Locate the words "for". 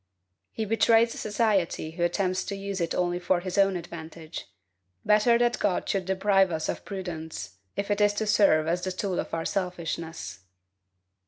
3.19-3.39